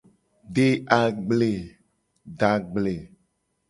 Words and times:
De 0.55 0.65
agble. 0.97 1.51